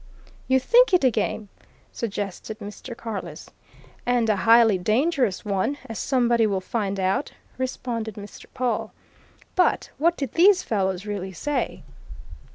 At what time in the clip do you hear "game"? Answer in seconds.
1.11-1.49